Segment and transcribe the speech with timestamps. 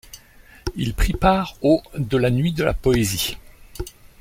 [0.75, 3.37] Il a pris part au de la Nuit de la Poésie.